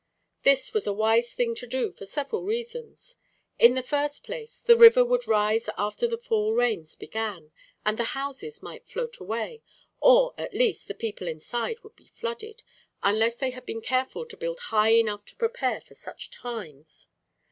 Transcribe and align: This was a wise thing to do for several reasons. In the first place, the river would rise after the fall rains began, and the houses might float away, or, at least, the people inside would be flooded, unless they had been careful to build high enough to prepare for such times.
This 0.41 0.73
was 0.73 0.87
a 0.87 0.93
wise 0.93 1.31
thing 1.31 1.53
to 1.53 1.67
do 1.67 1.91
for 1.91 2.07
several 2.07 2.41
reasons. 2.41 3.17
In 3.59 3.75
the 3.75 3.83
first 3.83 4.23
place, 4.23 4.59
the 4.59 4.75
river 4.75 5.05
would 5.05 5.27
rise 5.27 5.69
after 5.77 6.07
the 6.07 6.17
fall 6.17 6.53
rains 6.53 6.95
began, 6.95 7.51
and 7.85 7.99
the 7.99 8.17
houses 8.17 8.63
might 8.63 8.87
float 8.87 9.19
away, 9.19 9.61
or, 9.99 10.33
at 10.39 10.55
least, 10.55 10.87
the 10.87 10.95
people 10.95 11.27
inside 11.27 11.81
would 11.83 11.95
be 11.95 12.07
flooded, 12.15 12.63
unless 13.03 13.35
they 13.35 13.51
had 13.51 13.67
been 13.67 13.79
careful 13.81 14.25
to 14.25 14.35
build 14.35 14.59
high 14.73 14.93
enough 14.93 15.23
to 15.25 15.35
prepare 15.35 15.79
for 15.79 15.93
such 15.93 16.31
times. 16.31 17.07